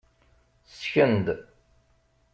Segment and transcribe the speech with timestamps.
[0.71, 1.27] Ssken-d.